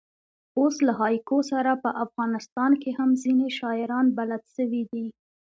[0.59, 5.05] اوس له هایکو سره په افغانستان کښي هم ځیني شاعران بلد سوي دي.